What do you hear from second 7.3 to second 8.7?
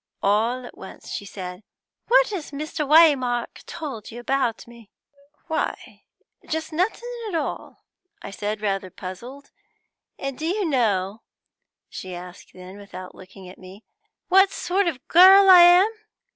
all,' I said,